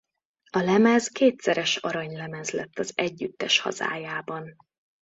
A 0.49 0.57
lemez 0.59 1.07
kétszeres 1.07 1.75
aranylemez 1.75 2.51
lett 2.51 2.79
az 2.79 2.91
együttes 2.95 3.59
hazájában. 3.59 4.55